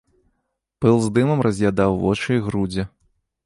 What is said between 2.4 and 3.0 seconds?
і грудзі.